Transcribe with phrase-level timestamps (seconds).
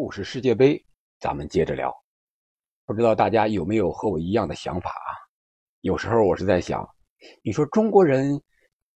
[0.00, 0.80] 故事世界杯，
[1.18, 1.92] 咱们接着聊。
[2.86, 5.10] 不知道大家有没有和我一样的想法啊？
[5.80, 6.88] 有时候我是在想，
[7.42, 8.40] 你说中国人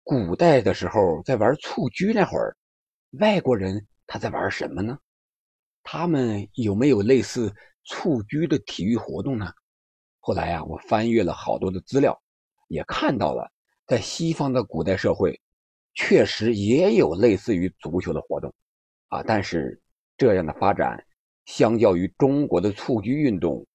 [0.03, 2.55] 古代的时候在玩蹴鞠那会儿，
[3.19, 4.99] 外国人他在玩什么呢？
[5.81, 7.51] 他们有没有类似
[7.83, 9.51] 蹴鞠的体育活动呢？
[10.19, 12.15] 后来呀，我翻阅了好多的资料，
[12.67, 13.51] 也看到了，
[13.87, 15.41] 在西方的古代社会，
[15.95, 18.53] 确实也有类似于足球的活动
[19.07, 19.80] 啊，但是。
[20.21, 21.03] 这样的发展，
[21.45, 23.65] 相较于中国的蹴鞠运动，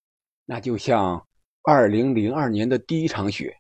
[0.45, 1.27] 那就像
[1.65, 3.53] 2002年的第一场雪，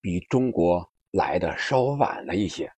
[0.00, 2.70] 比中国来的稍晚了一些。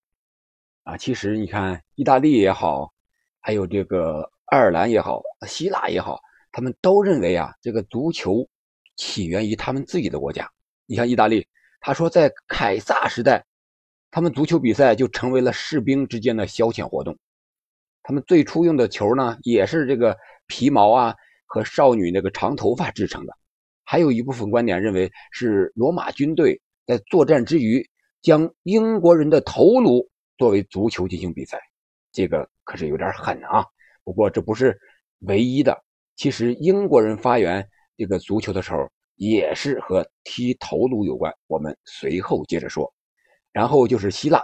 [0.84, 2.90] 啊，其实你看，意大利也好，
[3.38, 6.18] 还有这个爱尔兰也好，希腊也好，
[6.50, 8.48] 他们都认为啊，这个足球
[8.96, 10.50] 起源于他们自己的国家。
[10.86, 11.46] 你像意大利，
[11.78, 13.44] 他说在凯撒时代，
[14.10, 17.14] 他们足球比赛就成为了士兵之间的消遣活动。
[18.06, 20.16] 他们最初用的球呢，也是这个
[20.46, 21.12] 皮毛啊
[21.44, 23.32] 和少女那个长头发制成的。
[23.82, 27.84] 还有一部分观点认为是罗马军队在作战之余
[28.22, 30.08] 将英国人的头颅
[30.38, 31.58] 作为足球进行比赛，
[32.12, 33.66] 这个可是有点狠啊。
[34.04, 34.78] 不过这不是
[35.22, 35.76] 唯一的，
[36.14, 41.34] 其实英国人发源这个足球的时候也是和踢头颅有关。
[41.48, 42.94] 我们随后接着说，
[43.50, 44.40] 然后就是希腊，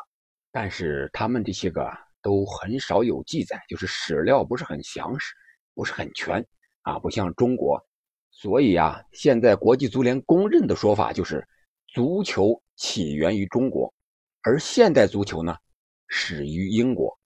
[0.50, 1.88] 但是他们这些个。
[2.22, 5.34] 都很少有记载，就是史料不是很详实，
[5.74, 6.46] 不是很全
[6.82, 7.84] 啊，不像中国。
[8.30, 11.46] 所以啊，现在国际足联公认的说法就是，
[11.88, 13.92] 足球起源于中国，
[14.42, 15.54] 而现代足球呢，
[16.06, 17.18] 始于英国。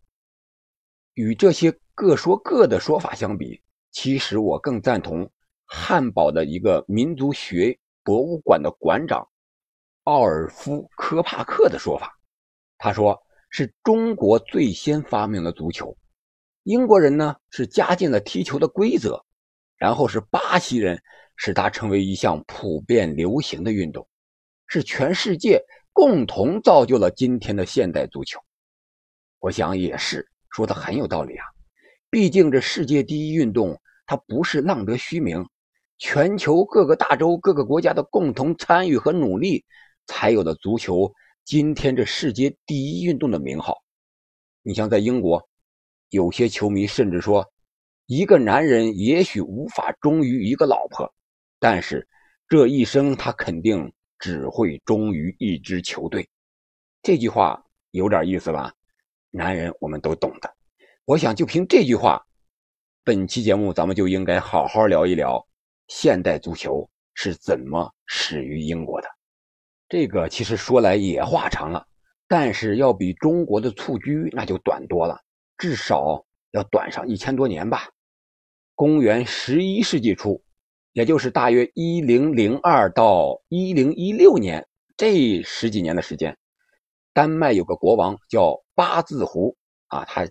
[1.15, 5.31] 与这些各说各的说法相比，其实我更赞同
[5.67, 9.29] 汉堡的一个民族学博物馆的馆长
[10.05, 12.19] 奥尔夫科帕克的说法，
[12.79, 13.23] 他说。
[13.59, 15.97] 是中国最先发明了足球，
[16.65, 19.25] 英国人呢是加进了踢球的规则，
[19.79, 21.03] 然后是巴西人
[21.37, 24.07] 使它成为一项普遍流行的运动，
[24.67, 25.59] 是全世界
[25.95, 28.39] 共同造就了今天的现代足球。
[29.39, 31.47] 我想也是说的很有道理啊，
[32.11, 35.43] 毕竟这世界第一运动它不是浪得虚名，
[35.97, 39.65] 全球各个大洲各个国家的共同参与和努力，
[40.07, 41.11] 才有了足球。
[41.47, 43.81] 今天这世界第一运动的名号，
[44.63, 45.49] 你像在英国，
[46.09, 47.49] 有些球迷甚至说，
[48.07, 51.15] 一个男人也许无法忠于一个老婆，
[51.61, 52.09] 但是
[52.49, 56.29] 这一生他肯定只会忠于一支球队。
[57.01, 58.75] 这句话有点意思吧？
[59.31, 60.53] 男人我们都懂的。
[61.05, 62.21] 我想就凭这句话，
[63.05, 65.47] 本期节目咱们就应该好好聊一聊
[65.87, 69.16] 现代足球是怎么始于英国的。
[69.89, 71.87] 这个其实说来也话长了，
[72.27, 75.21] 但是要比中国的蹴鞠那就短多了，
[75.57, 77.89] 至少要短上一千多年吧。
[78.75, 80.43] 公元十一世纪初，
[80.93, 86.37] 也就是大约一零零二到一零一六年这十几年的时间，
[87.13, 90.29] 丹麦有个国王叫八字胡啊，他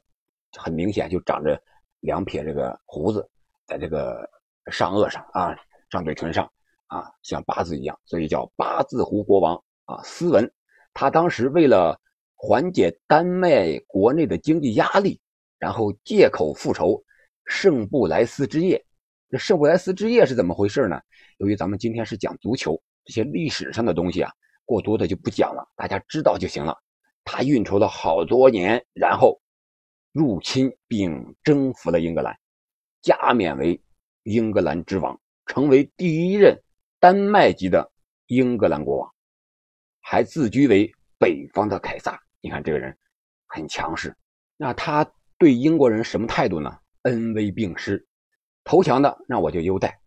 [0.57, 1.59] 很明显就长着
[2.01, 3.27] 两撇这个胡子，
[3.65, 4.29] 在这个
[4.69, 5.55] 上颚上啊，
[5.89, 6.51] 上嘴唇上。
[6.87, 10.01] 啊，像八字一样，所以叫八字胡国王啊。
[10.03, 10.49] 斯文，
[10.93, 11.99] 他当时为了
[12.35, 15.19] 缓解丹麦国内的经济压力，
[15.57, 17.03] 然后借口复仇
[17.45, 18.83] 圣布莱斯之夜。
[19.29, 21.01] 这圣布莱斯之夜是怎么回事呢？
[21.39, 24.31] 由于咱们今天是讲足球，这些历史上的东西啊，
[24.63, 26.77] 过多的就不讲了，大家知道就行了。
[27.23, 29.41] 他运筹了好多年，然后
[30.11, 32.37] 入侵并征服了英格兰，
[33.01, 33.81] 加冕为
[34.23, 36.55] 英格兰之王，成为第一任。
[36.99, 37.91] 丹麦籍的
[38.27, 39.13] 英格兰国王，
[40.01, 42.19] 还自居为北方的凯撒。
[42.41, 42.97] 你看这个人
[43.47, 44.15] 很强势，
[44.57, 45.05] 那他
[45.37, 46.79] 对英国人什么态度呢？
[47.03, 48.07] 恩威并施，
[48.63, 49.99] 投降的那我就优待，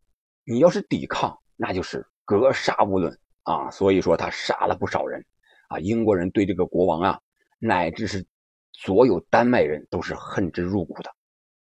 [0.44, 3.70] 你要是抵抗，那就是格杀勿论啊。
[3.70, 5.24] 所以说他杀了不少人
[5.68, 5.78] 啊。
[5.78, 7.20] 英国人对这个国王啊，
[7.60, 8.26] 乃至是
[8.72, 11.14] 所有丹麦人都是恨之入骨的。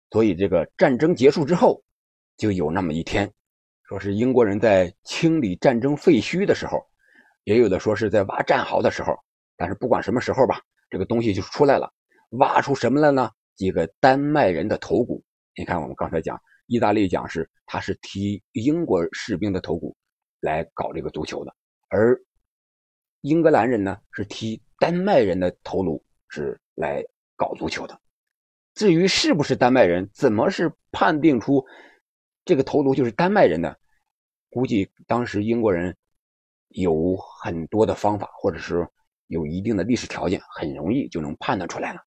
[0.09, 1.84] 所以这个战争结束之后，
[2.38, 3.31] 就有那么一天。
[3.89, 6.80] 说是英国人在清理战争废墟的时候，
[7.44, 9.18] 也有的说是在挖战壕的时候，
[9.57, 11.91] 但是不管什么时候吧，这个东西就出来了，
[12.38, 13.31] 挖出什么来呢？
[13.56, 15.24] 几个丹麦人的头骨。
[15.56, 19.97] 你看，我们刚才讲，意大利讲是他是踢英国士兵的头骨
[20.39, 21.51] 来搞这个足球的，
[21.89, 22.15] 而
[23.21, 27.03] 英格兰人呢是踢丹麦人的头颅是来
[27.36, 28.00] 搞足球的。
[28.75, 31.65] 至于是不是丹麦人，怎么是判定出？
[32.50, 33.78] 这个头颅就是丹麦人的，
[34.50, 35.96] 估计当时英国人
[36.69, 38.88] 有很多的方法，或者是
[39.28, 42.01] 有一定的历史条件，很容易就能判断出来了。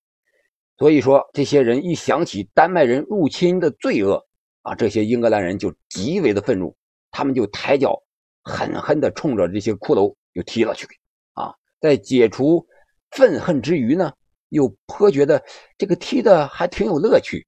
[0.78, 4.20] 所以说，这些人一想起丹麦人入侵的罪恶
[4.62, 6.76] 啊，这些英格兰人就极为的愤怒，
[7.12, 7.96] 他们就抬脚
[8.42, 10.88] 狠狠地冲着这些骷髅就踢了去。
[11.34, 12.66] 啊，在解除
[13.12, 14.12] 愤恨之余呢，
[14.48, 15.40] 又颇觉得
[15.78, 17.46] 这个踢的还挺有乐趣。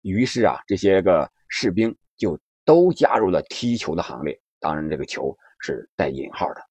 [0.00, 4.40] 于是啊，这些个士兵就都加入了踢球的行列。
[4.60, 6.62] 当然，这个球是带引号的。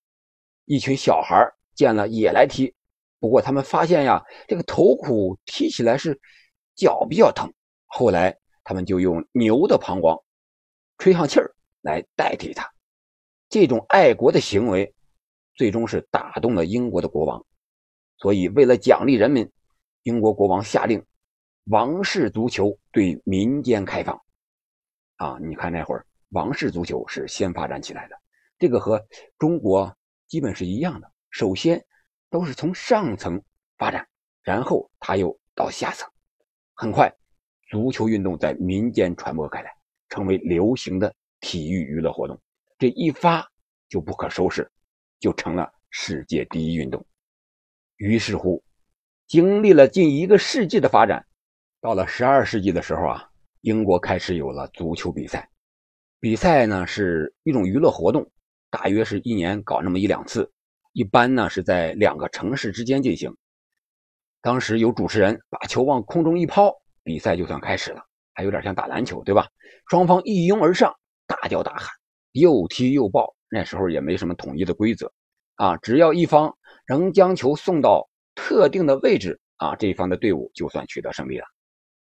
[0.64, 1.46] 一群小孩
[1.76, 2.74] 见了也来踢，
[3.20, 6.18] 不过他们发现呀，这个头骨踢起来是
[6.74, 7.52] 脚比较疼。
[7.86, 8.34] 后来
[8.64, 10.18] 他们就用牛的膀胱
[10.98, 12.72] 吹上气儿来代替它。
[13.50, 14.94] 这种爱国的行为，
[15.56, 17.46] 最终是打动了英国的国王。
[18.20, 19.52] 所以，为了奖励人民，
[20.04, 21.04] 英国国王下令。
[21.66, 24.20] 王室足球对民间开放，
[25.22, 28.20] 啊，你看那会儿王室足球是先发展起来的，
[28.58, 29.00] 这个和
[29.38, 29.96] 中国
[30.28, 31.12] 基本是一样的。
[31.30, 31.80] 首先
[32.32, 33.40] 都是从上层
[33.78, 34.08] 发展，
[34.42, 36.10] 然后他又到下层，
[36.74, 37.14] 很快
[37.70, 39.72] 足球运动在民间传播开来，
[40.10, 42.42] 成为流行的体育娱乐活动。
[42.80, 43.48] 这一发
[43.90, 44.68] 就不可收拾，
[45.20, 47.06] 就成了世界第一运动。
[47.98, 48.64] 于是乎，
[49.28, 51.24] 经历了近一个世纪的发展。
[51.80, 53.31] 到了十二世纪的时候啊，
[53.62, 55.50] 英国开始有了足球比赛。
[56.20, 58.30] 比赛呢是一种娱乐活动，
[58.70, 60.52] 大约是一年搞那么一两次，
[60.94, 63.36] 一般呢是在两个城市之间进行。
[64.42, 66.74] 当时有主持人把球往空中一抛，
[67.04, 68.04] 比赛就算开始了，
[68.34, 69.48] 还有点像打篮球，对吧？
[69.88, 70.94] 双方一拥而上，
[71.28, 71.88] 大叫大喊，
[72.32, 73.36] 又踢又抱。
[73.50, 75.12] 那时候也没什么统一的规则
[75.56, 76.56] 啊，只要一方
[76.86, 81.46] 仍将球送到特定的位置啊，这一方的队伍就算取得胜利了。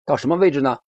[0.04, 0.78] 到什么位置呢？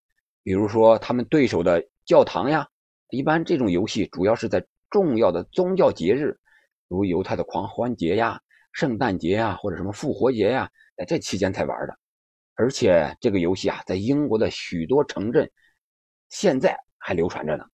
[0.43, 2.67] 比如说他们对手的教堂呀，
[3.09, 6.37] 一般这种游戏主要是在重要的宗教节日，
[6.87, 8.39] 如犹太的狂欢节呀、
[8.73, 11.97] 圣诞节呀，或者什么复活节呀，在这期间才玩的。
[12.55, 15.49] 而且这个游戏啊，在英国的许多城镇
[16.29, 17.65] 现在还流传着呢。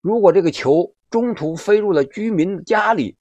[0.00, 3.16] 如果这个球中途飞入了居民家里，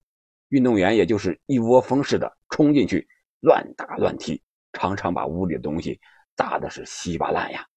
[0.49, 3.07] 运动员也就是一窝蜂似的冲进去
[3.41, 4.41] 乱打乱踢，
[4.73, 5.99] 常常把屋里的东西。
[6.37, 7.67] 砸的是稀巴烂呀，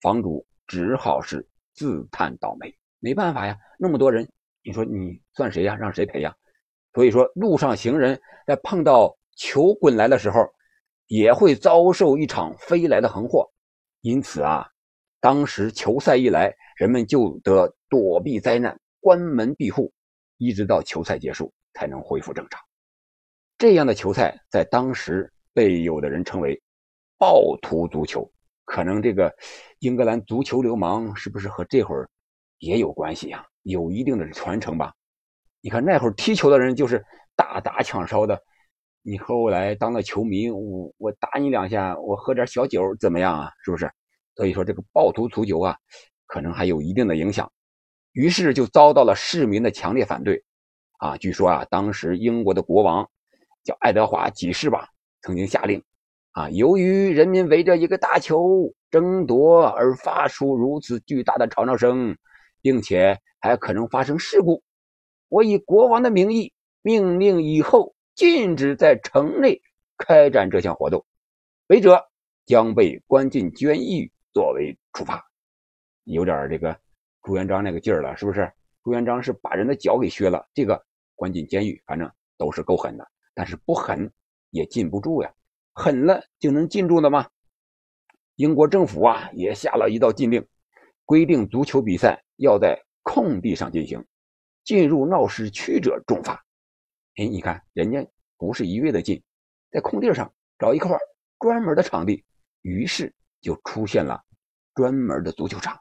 [0.00, 4.28] 房主只好是自叹倒霉，没办法呀，那么多人，
[4.62, 5.76] 你说你算谁呀？
[5.76, 6.34] 让谁赔呀？
[6.94, 10.40] 所以说，路上行人在碰到球滚来的时候，
[11.06, 13.48] 也会遭受一场飞来的横祸。
[14.00, 14.66] 因此啊，
[15.20, 19.92] 当时球赛一来，人们就得躲避灾难，关门闭户，
[20.36, 22.60] 一直到球赛结束才能恢复正常。
[23.56, 26.60] 这样的球赛在当时被有的人称为。
[27.20, 28.30] 暴徒足球，
[28.68, 29.34] 可能这个
[29.78, 32.06] 英格兰足球流氓是不是和这会儿
[32.58, 33.42] 也有关系呀？
[33.62, 34.92] 有一定的传承吧。
[35.62, 37.02] 你看那会儿踢球的人就是
[37.34, 38.38] 打打抢烧的，
[39.02, 43.50] 你后来当了球迷，我我打你两下，我喝点小酒怎么样啊？
[43.64, 43.90] 是不是？
[44.36, 45.74] 所以说这个暴徒足球啊，
[46.26, 47.50] 可能还有一定的影响。
[48.12, 50.44] 于是就遭到了市民的强烈反对。
[50.98, 53.08] 啊，据说啊，当时英国的国王
[53.64, 54.88] 叫爱德华几世吧，
[55.22, 55.82] 曾经下令。
[56.32, 56.50] 啊！
[56.50, 62.16] 由于人民围着一个大球争夺而发出如此巨大的吵闹声，
[62.60, 64.62] 并且还可能发生事故，
[65.28, 66.52] 我以国王的名义
[66.82, 69.60] 命令以后禁止在城内
[69.96, 71.04] 开展这项活动，
[71.68, 72.08] 违者
[72.46, 75.24] 将被关进监狱作为处罚。
[76.04, 76.78] 有点这个
[77.22, 78.50] 朱元璋那个劲儿了，是不是？
[78.84, 80.82] 朱元璋是把人的脚给削了，这个
[81.14, 84.10] 关进监狱，反正都是够狠的，但是不狠
[84.50, 85.30] 也禁不住呀。
[85.78, 87.28] 狠了就能禁住的吗？
[88.34, 90.44] 英国政府啊也下了一道禁令，
[91.04, 94.04] 规定足球比赛要在空地上进行，
[94.64, 96.44] 进入闹市区者重罚。
[97.14, 98.04] 哎，你看人家
[98.36, 99.22] 不是一味的禁，
[99.70, 100.98] 在空地上找一块
[101.38, 102.24] 专门的场地，
[102.62, 104.20] 于是就出现了
[104.74, 105.78] 专门的足球场。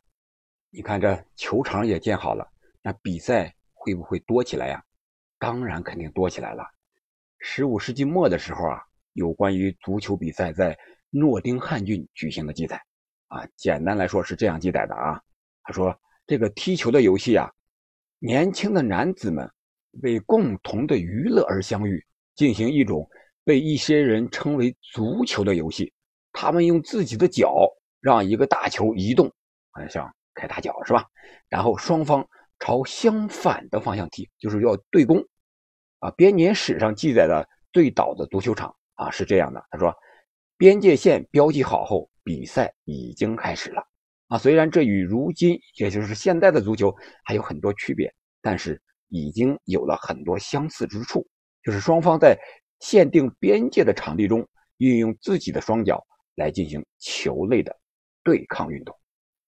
[0.69, 2.47] 你看这球场也建好了，
[2.83, 4.83] 那比赛会不会多起来呀？
[5.39, 6.63] 当然肯定多起来了。
[7.39, 8.83] 十五世纪末的时候啊。
[9.17, 10.77] 有关于足球比赛在
[11.09, 12.79] 诺丁汉郡举行的记载，
[13.29, 15.19] 啊，简单来说是这样记载的啊。
[15.63, 17.51] 他说，这个踢球的游戏啊，
[18.19, 19.49] 年轻的男子们
[20.03, 22.05] 为共同的娱乐而相遇，
[22.35, 23.09] 进行一种
[23.43, 25.91] 被一些人称为足球的游戏。
[26.31, 27.67] 他们用自己的脚
[27.99, 29.33] 让一个大球移动，
[29.71, 31.03] 好像开大脚是吧？
[31.49, 32.23] 然后双方
[32.59, 35.25] 朝相反的方向踢，就是要对攻。
[35.97, 38.75] 啊，编年史上记载的最早的足球场。
[38.97, 39.65] 啊，是这样的。
[39.71, 39.95] 他说，
[40.57, 43.81] 边界线标记好后，比赛已经开始了。
[44.27, 51.25] 啊，虽然这与如今也就是现在的足球还有很多区别，但是已经有了很多相似之处。
[51.63, 52.37] 就是双方在
[52.79, 57.73] 限定边界的场地中，运用自己的双脚来进行球类的
[58.23, 58.93] 对抗运动。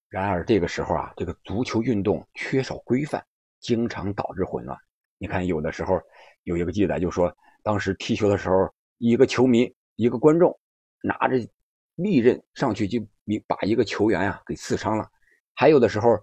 [0.08, 3.24] 然而这个时候啊，这个足球运动缺少规范，
[3.60, 4.76] 经常导致混乱。
[5.18, 6.00] 你看，有的时候
[6.44, 7.30] 有一个记载就说，
[7.62, 8.56] 当时踢球的时候，
[9.00, 10.56] 一个球迷、一个观众
[11.02, 11.36] 拿着
[11.94, 13.00] 利刃上去，就
[13.46, 15.10] 把一个球员呀给刺伤了。
[15.54, 16.18] 还有的时候，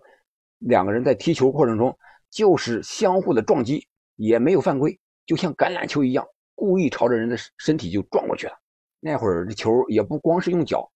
[0.60, 1.98] 两个人在踢球过程中
[2.29, 8.53] 就是相互的撞击，也没有犯规，就像橄榄球一样，故意朝着人的身体就撞过去了。
[9.00, 10.88] 那会儿这球也不光是用脚，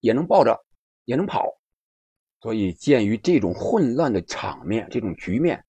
[0.00, 0.54] 也能抱着，
[1.06, 1.46] 也能跑。
[2.42, 5.64] 所以，鉴于这种混乱的场面、这种局面，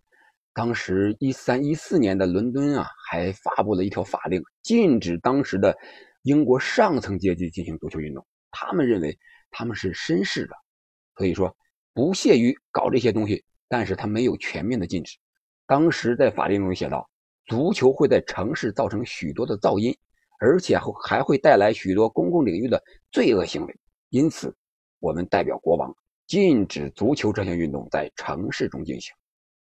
[0.53, 5.75] 当时一三一四年的伦敦啊，还发布了一条法令，禁止当时的
[6.23, 8.25] 英国上层阶级进行足球运动。
[8.51, 9.17] 他们认为
[9.49, 10.55] 他们是绅士的，
[11.15, 11.55] 所以说
[11.93, 13.43] 不屑于搞这些东西。
[13.69, 15.17] 但是他没有全面的禁止。
[15.65, 17.09] 当时在法令中写道：
[17.45, 19.97] 足球会在城市造成许多的噪音，
[20.41, 23.73] 而且还会带来许多公共领域的罪恶行为。
[24.09, 24.53] 因此，
[24.99, 25.95] 我们代表国王。
[26.27, 29.13] 禁止足球这项运动在城市中进行。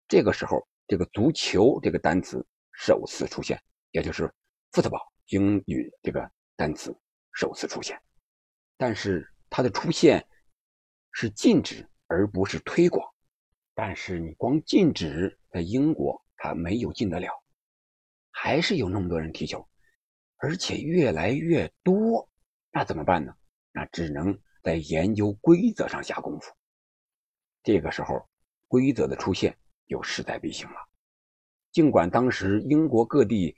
[0.07, 4.33] 这个时候，这个“足球”这个单词首次出现，也就是
[4.73, 6.99] “football” 英语这个单词
[7.35, 8.01] 首次出现。
[8.79, 10.27] 但是它的出现
[11.13, 13.07] 是禁止，而不是推广。
[13.75, 17.29] 但是你光禁止，在英国它没有禁得了，
[18.31, 19.69] 还是有那么多人踢球，
[20.39, 22.29] 而且越来越多。
[22.71, 23.35] 那怎么办呢？
[23.73, 26.51] 那只能在研究规则上下功夫。
[27.63, 28.29] 这个时候，
[28.67, 29.57] 规则的出现
[29.89, 30.77] 就势在必行了。
[31.73, 33.57] 尽管当时英国各地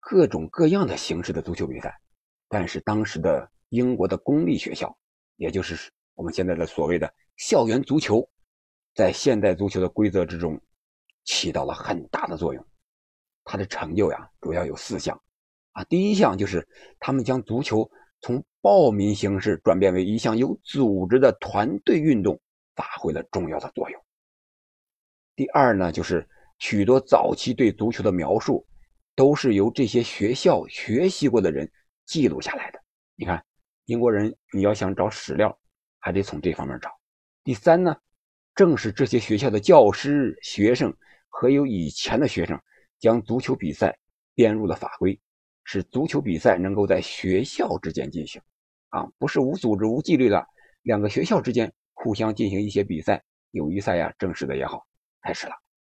[0.00, 1.94] 各种各样的形式的足球比赛，
[2.48, 4.96] 但是当时的英国的公立学校，
[5.36, 8.26] 也就是我们现在的所谓的校园足球，
[8.94, 10.60] 在现代足球的规则之中
[11.24, 12.66] 起到了很大的作用。
[13.44, 15.20] 它的成就呀，主要有四项
[15.72, 15.84] 啊。
[15.84, 16.66] 第一项就是
[16.98, 22.40] 他们将足球从暴民形式转变为一项有组织的团队运动。
[22.76, 24.05] 发挥了重要的作用。
[25.36, 26.26] 第二呢，就是
[26.58, 28.66] 许多早期对足球的描述，
[29.14, 31.70] 都是由这些学校学习过的人
[32.06, 32.80] 记录下来的。
[33.14, 33.44] 你看，
[33.84, 35.56] 英国人你要想找史料，
[35.98, 36.90] 还得从这方面找。
[37.44, 37.94] 第三呢，
[38.54, 40.92] 正是这些学校的教师、学生
[41.28, 42.58] 和有以前的学生，
[42.98, 43.96] 将足球比赛
[44.34, 45.20] 编入了法规，
[45.64, 48.40] 使足球比赛能够在学校之间进行，
[48.88, 50.46] 啊，不是无组织、无纪律的
[50.82, 51.72] 两个学校之间。
[51.98, 54.86] 互相进行一些比赛，友谊赛呀，正式的也好，
[55.26, 55.54] 开始了。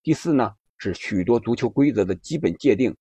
[0.04, 2.97] 第四呢，是许多足球规则的基本界定，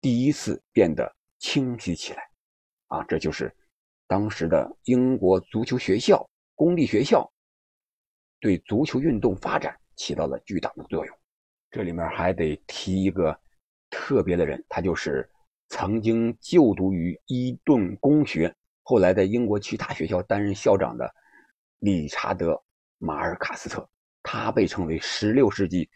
[0.00, 2.22] 第一次变得清晰起来。
[2.88, 3.54] 啊，这就是
[4.08, 7.32] 当时的英国足球学校、公立学校
[8.40, 11.18] 对足球运动发展起到了巨大的作用。
[11.70, 13.38] 这里面还得提一个
[13.88, 15.30] 特别的人，他就是
[15.68, 21.14] 曾经就读于伊顿公学，后来在英国其他学校担任校长的。
[21.80, 22.52] 理查德·
[22.96, 23.86] 马尔卡斯特，
[24.38, 25.88] 他被称为16世纪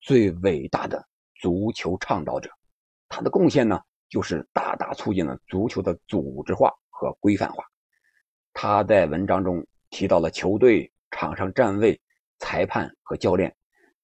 [0.00, 1.02] 最伟大的
[1.40, 2.50] 足球倡导者。
[3.08, 7.64] 他的贡献呢，就是大大促进了足球的组织化和规范化。
[8.52, 11.98] 他在文章中提到了球队、场上站位、
[12.38, 13.54] 裁判和教练，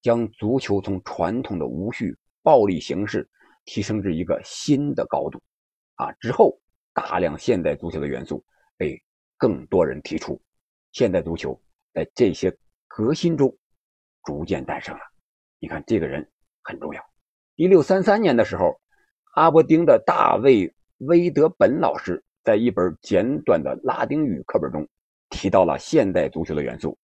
[0.01, 3.29] 将足球从传统的无序暴力形式
[3.65, 5.41] 提升至一个新的高度。
[5.95, 6.59] 啊，之后
[6.93, 8.43] 大量现代足球的元素
[8.75, 8.99] 被
[9.37, 10.41] 更多人提出。
[10.91, 11.59] 现代足球
[11.93, 12.55] 在这些
[12.87, 13.55] 革新中
[14.23, 15.01] 逐渐诞生了。
[15.59, 16.29] 你看，这个人
[16.61, 17.03] 很重要。
[17.55, 18.79] 一六三三年的时候，
[19.35, 24.87] 阿伯丁的大卫·威德本老师在一本简短的拉丁语课本中
[25.29, 26.97] 提到了现代足球的元素。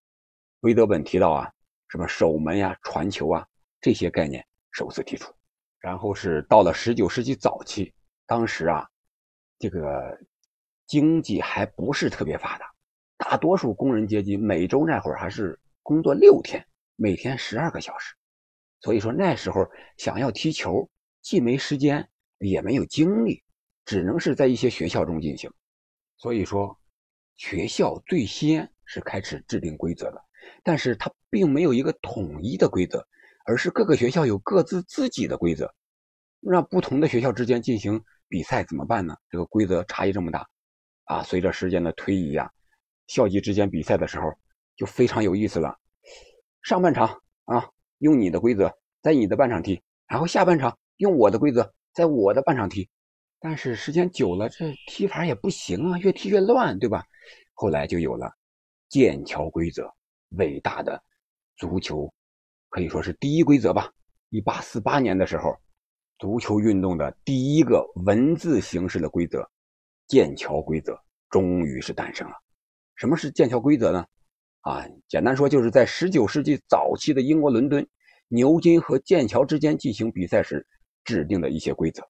[0.61, 1.51] 威德本提到啊，
[1.87, 3.45] 什么守门呀、传球啊
[3.79, 5.33] 这些概念首次提出。
[5.79, 7.93] 然后是到了十九世纪早期，
[8.27, 8.85] 当时啊，
[9.57, 10.19] 这个
[10.87, 12.69] 经济还不是特别发达。
[13.15, 16.65] 大多数工人阶级每周那会儿还是工作六天，
[17.01, 18.13] 每天十二个小时，
[18.81, 19.65] 所以说那时候
[19.95, 20.89] 想要踢球，
[21.21, 23.41] 既没时间也没有精力，
[23.85, 25.49] 只能是在一些学校中进行。
[26.17, 26.77] 所以说，
[27.37, 30.21] 学校最先是开始制定规则的，
[30.61, 33.07] 但是它并没有一个统一的规则，
[33.45, 35.73] 而是各个学校有各自自己的规则。
[36.41, 39.15] 让不同的学校之间进行比赛怎么办呢？
[39.29, 40.45] 这个规则差异这么大，
[41.05, 42.51] 啊，随着时间的推移呀。
[43.07, 44.25] 校级之间比赛的时候
[44.75, 45.79] 就非常有意思了。
[46.61, 52.89] 上半场啊，用你的规则在你的半场踢，然后下半场用我的规则在我的半场踢。
[53.39, 57.05] 但是时间久了，这踢法也不行啊，越踢越乱，对吧？
[57.53, 58.29] 后来就有了
[58.89, 59.89] 剑桥规则，
[60.31, 61.01] 伟大的
[61.55, 62.11] 足球
[62.69, 63.91] 可以说是第一规则吧。
[64.29, 65.55] 一八四八年的时候，
[66.19, 69.49] 足球运动的第一个文字形式的规则——
[70.07, 70.99] 剑桥规则
[71.29, 72.35] 终于是诞生了。
[72.95, 74.05] 什么是剑桥规则呢？
[74.61, 77.87] 啊，简单说就是在19世纪早期的英国伦敦，
[78.27, 80.67] 牛津和剑桥之间进行比赛时
[81.05, 82.05] 制定的一些规则。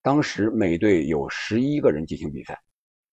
[0.00, 2.60] 当时每队有十一个人进行比赛，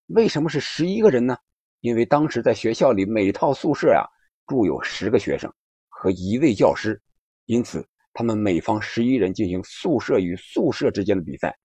[0.08, 1.36] 为什么是十一个人呢？
[1.80, 4.06] 因为当时在学校里每套宿舍呀
[4.46, 5.52] 住有十个学生
[5.90, 7.02] 和一位教师，
[7.46, 11.58] 因此他们每方十一人进行宿舍与宿舍之间的比赛，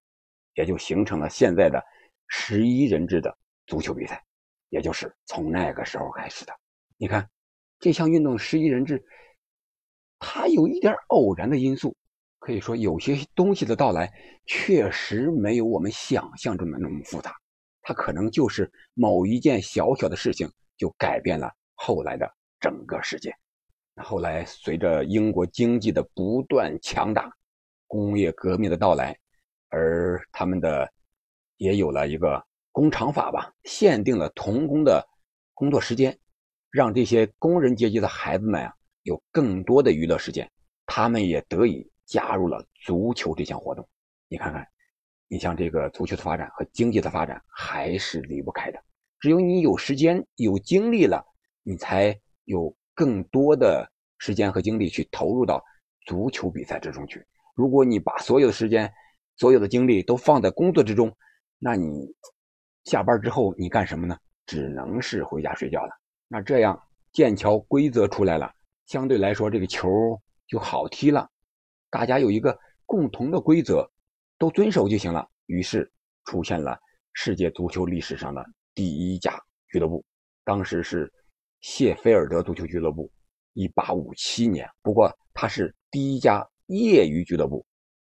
[0.54, 1.82] 也就形成了现在的
[2.28, 3.36] 十一人制的
[3.66, 4.24] 足球比赛，
[4.70, 6.54] 也就是从那个时候开始的。
[6.98, 7.28] 你看，
[7.78, 9.04] 这项运动十一人制，
[10.18, 11.94] 它有一点偶然的因素，
[12.38, 14.10] 可以说有些东西的到来
[14.46, 17.34] 确实没有我们想象中的那么复杂。
[17.82, 22.26] 它可能就是某一件小小的事情，就改变了后来的
[22.58, 23.32] 整个世界。
[24.02, 27.30] 后来随着英国经济的不断强大，
[27.86, 29.16] 工业革命的到来，
[29.68, 30.90] 而他们的
[31.58, 35.06] 也有了一个工厂法吧，限定了童工的
[35.54, 36.18] 工作时间，
[36.76, 40.50] 让这些工人阶级的孩子们啊有更多的娱乐时间，
[40.84, 43.88] 他们也得以加入了足球这项活动。
[44.28, 44.66] 你看看。
[45.28, 48.78] 你像这个足球的发展和经济的发展还是离不开的。
[49.18, 51.20] 只有你有时间、有精力了，
[51.64, 55.60] 你才有更多的时间和精力去投入到
[56.06, 57.26] 足球比赛之中去。
[57.56, 58.88] 如果你把所有的时间、
[59.36, 61.12] 所有的精力都放在工作之中，
[61.58, 62.06] 那你
[62.84, 64.16] 下班之后你干什么呢？
[64.46, 65.90] 只能是回家睡觉了。
[66.28, 66.80] 那这样
[67.12, 68.52] 剑桥规则出来了，
[68.86, 69.88] 相对来说这个球
[70.46, 71.28] 就好踢了，
[71.90, 73.90] 大家有一个共同的规则。
[74.38, 75.26] 都遵守就行了。
[75.46, 75.90] 于是
[76.26, 76.78] 出现了
[77.14, 79.32] 世界足球历史上的第一家
[79.68, 80.04] 俱乐部，
[80.44, 81.10] 当时是
[81.62, 83.10] 谢菲尔德足球俱乐部，
[83.54, 84.68] 一八五七年。
[84.82, 87.64] 不过它是第一家业余俱乐部。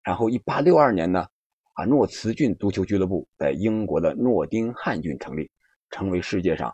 [0.03, 1.25] 然后一八六二年呢，
[1.73, 5.49] 啊，诺茨郡足球俱乐部在英国的诺丁汉郡成立，
[5.89, 6.71] 成为世界上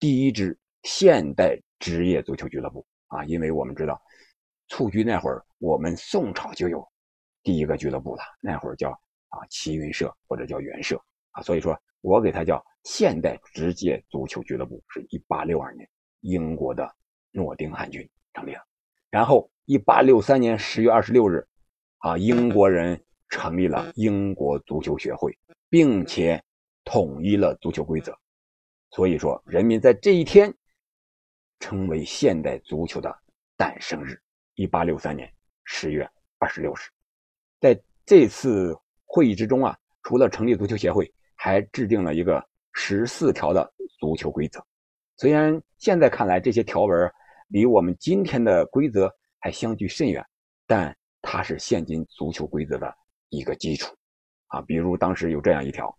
[0.00, 2.86] 第一支现代职业足球俱乐部。
[3.08, 3.98] 啊，因为我们知道，
[4.68, 6.86] 蹴鞠那会儿我们宋朝就有。
[7.42, 8.90] 第一个俱乐部了，那会儿叫
[9.28, 15.88] 啊齐云社或者叫元社啊，所以说我给它叫现代职业足球俱乐部，是一八六二年
[16.20, 16.86] 英国的
[17.30, 18.60] 诺丁汉郡成立了，
[19.08, 21.46] 然后一八六三年十月二十六日，
[21.98, 25.34] 啊英国人成立了英国足球学会，
[25.70, 26.42] 并且
[26.84, 28.14] 统一了足球规则，
[28.90, 30.54] 所以说人民在这一天
[31.60, 33.14] 成为现代足球的
[33.56, 34.20] 诞生日，
[34.54, 35.30] 一八六三年
[35.64, 36.80] 十月二十六日。
[37.60, 44.64] 在这次会议之中啊，除了成立足球协会，还制定了一个十四条的足球规则。
[45.16, 47.12] 虽然现在看来这些条文
[47.48, 50.24] 离我们今天的规则还相距甚远，
[50.66, 52.94] 但它是现今足球规则的
[53.30, 53.94] 一个基础
[54.46, 54.62] 啊。
[54.62, 55.98] 比如当时有这样一条：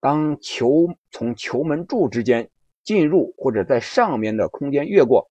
[0.00, 2.48] 当球从球门柱之间
[2.86, 5.28] 进入或者在上面的空间越过，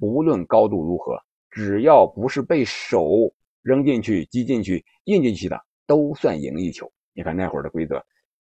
[0.00, 3.32] 不论高度如何，只要不是被手。
[3.64, 6.92] 扔进去、击进去、印进去的都算赢一球。
[7.14, 8.04] 你看那会儿的规则，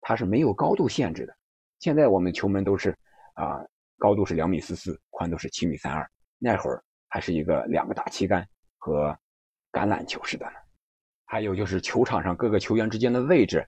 [0.03, 1.35] 它是没有高度限制的。
[1.79, 2.95] 现在我们球门都是
[3.33, 3.65] 啊，
[3.97, 6.07] 高度是两米四四，宽度是七米三二。
[6.39, 9.19] 那会儿还是一个两个大旗杆和
[9.73, 10.53] 橄榄球似的呢。
[11.25, 13.67] 还有就是球场上各个球员之间的位置，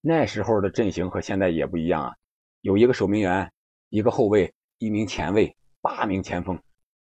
[0.00, 2.14] 那时候的阵型和现在也不一样啊。
[2.60, 3.50] 有一个守门员，
[3.88, 6.58] 一个后卫，一名前卫，八名前锋，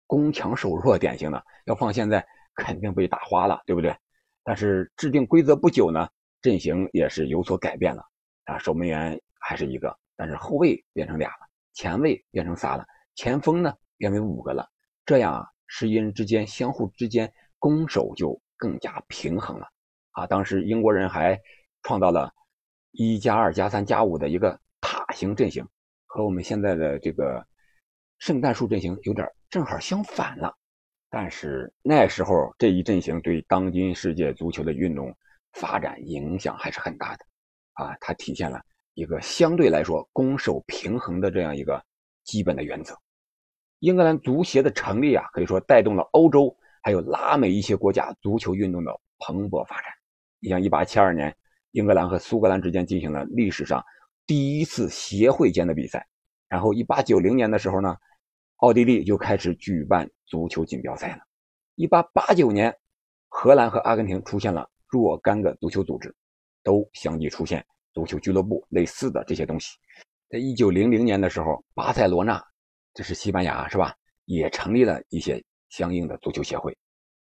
[0.06, 1.44] 攻强守弱典型的。
[1.64, 2.26] 要放现在。
[2.58, 3.94] 肯定被打花了，对不对？
[4.42, 6.08] 但是制定规则不久呢，
[6.40, 8.02] 阵型也是有所改变了
[8.44, 8.56] 啊。
[8.56, 14.66] 守门员还是一个，但是后卫变成俩了，前卫变成仨了，前锋呢变为五个了。
[15.04, 19.68] 这样啊，十一人之间相互之间攻守就更加平衡了
[20.12, 20.26] 啊。
[20.26, 21.38] 当时英国人还
[21.82, 22.32] 创造了
[22.90, 25.68] 一加二加三加五的一个塔形阵型，
[26.06, 27.46] 和我们现在的这个
[28.18, 30.54] 圣诞树阵型有点正好相反了。
[31.10, 35.14] 但是那时候这一阵型对当今世界足球的运动
[35.52, 37.24] 发展影响还是很大的，
[37.74, 38.60] 啊，它体现了
[38.94, 41.82] 一个相对来说攻守平衡的这样一个
[42.24, 42.94] 基本的原则。
[43.80, 49.92] 英格兰足协的成立啊，可以说带动了欧洲还有拉美一些国家足球运动的蓬勃发展。
[50.40, 51.36] 你像1872年，
[51.70, 53.82] 英格兰和苏格兰之间进行了历史上
[54.26, 56.06] 第一次协会间的比赛，
[56.48, 57.96] 然后1890年的时候呢。
[58.60, 61.18] 奥地利就开始举办足球锦标赛了。
[61.74, 62.74] 一八八九年，
[63.28, 66.16] 荷兰和阿根廷出现了若干个足球组织，
[66.62, 67.62] 都相继出现
[67.92, 69.76] 足球俱乐部类似的这些东西。
[70.30, 72.42] 在一九零零年的时候，巴塞罗那，
[72.94, 73.94] 这是西班牙是吧？
[74.24, 76.74] 也成立了一些相应的足球协会。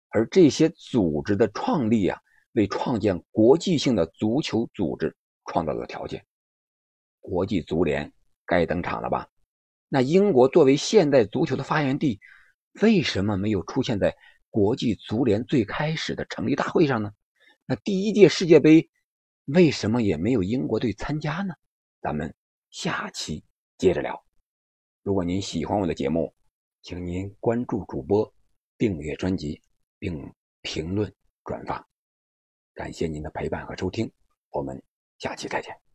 [0.09, 2.19] 而这些组织的创立啊，
[2.53, 6.25] 为创建国际性的足球组织创造了条件。
[7.21, 8.13] 国际足联
[8.47, 9.29] 该登场了吧？
[9.89, 12.21] 那英国作为现代足球的发源地，
[12.83, 14.17] 为什么没有出现在
[14.51, 17.13] 国际足联最开始的成立大会上呢？
[17.65, 18.91] 那第一届世界杯
[19.45, 21.55] 为什么也没有英国队参加呢？
[22.01, 22.35] 咱们
[22.71, 23.45] 下期
[23.77, 24.25] 接着聊。
[25.03, 26.35] 如果您喜欢我的节目，
[26.83, 28.33] 请您关注主播，
[28.77, 29.63] 订阅专辑，
[29.99, 31.13] 并评论
[31.45, 31.87] 转发。
[32.75, 34.11] 感谢您的陪伴和收听，
[34.51, 34.83] 我们
[35.19, 35.88] 下期再见。